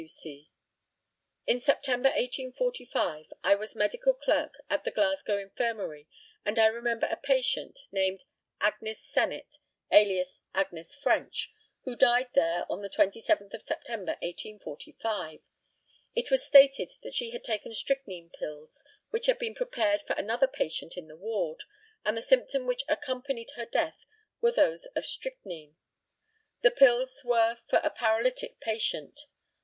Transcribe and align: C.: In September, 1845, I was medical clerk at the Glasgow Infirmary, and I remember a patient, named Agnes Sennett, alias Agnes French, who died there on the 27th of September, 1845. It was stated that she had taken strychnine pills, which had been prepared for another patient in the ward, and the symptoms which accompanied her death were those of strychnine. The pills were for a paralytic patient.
C.: 0.07 0.49
In 1.45 1.59
September, 1.59 2.09
1845, 2.09 3.31
I 3.43 3.53
was 3.53 3.75
medical 3.75 4.15
clerk 4.15 4.55
at 4.67 4.83
the 4.83 4.89
Glasgow 4.89 5.37
Infirmary, 5.37 6.07
and 6.43 6.57
I 6.57 6.65
remember 6.65 7.05
a 7.11 7.15
patient, 7.15 7.81
named 7.91 8.23
Agnes 8.59 8.99
Sennett, 8.99 9.57
alias 9.91 10.41
Agnes 10.55 10.95
French, 10.95 11.51
who 11.83 11.95
died 11.95 12.29
there 12.33 12.65
on 12.67 12.81
the 12.81 12.89
27th 12.89 13.53
of 13.53 13.61
September, 13.61 14.13
1845. 14.23 15.41
It 16.15 16.31
was 16.31 16.43
stated 16.43 16.93
that 17.03 17.13
she 17.13 17.29
had 17.29 17.43
taken 17.43 17.71
strychnine 17.71 18.31
pills, 18.31 18.83
which 19.11 19.27
had 19.27 19.37
been 19.37 19.53
prepared 19.53 20.01
for 20.07 20.13
another 20.13 20.47
patient 20.47 20.97
in 20.97 21.09
the 21.09 21.15
ward, 21.15 21.61
and 22.03 22.17
the 22.17 22.23
symptoms 22.23 22.65
which 22.65 22.85
accompanied 22.87 23.51
her 23.51 23.67
death 23.67 23.99
were 24.41 24.51
those 24.51 24.87
of 24.95 25.05
strychnine. 25.05 25.75
The 26.63 26.71
pills 26.71 27.21
were 27.23 27.59
for 27.69 27.79
a 27.83 27.91
paralytic 27.91 28.59
patient. 28.59 29.27